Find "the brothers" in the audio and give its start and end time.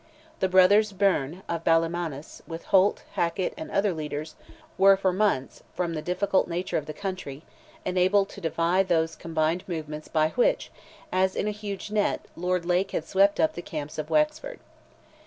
0.39-0.93